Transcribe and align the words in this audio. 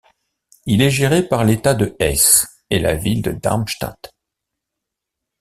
Il 0.65 0.81
est 0.81 0.89
géré 0.89 1.21
par 1.27 1.43
l'État 1.43 1.75
de 1.75 1.95
Hesse 1.99 2.63
et 2.71 2.79
la 2.79 2.95
ville 2.95 3.21
de 3.21 3.33
Darmstadt. 3.33 4.15